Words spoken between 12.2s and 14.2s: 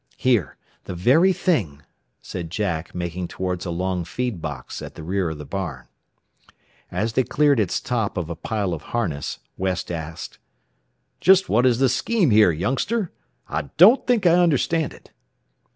here, youngster? I don't